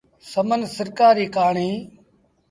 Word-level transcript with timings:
سمن 0.31 0.61
سرڪآر 0.77 1.13
ريٚ 1.19 1.33
ڪهآڻي۔ 1.35 1.69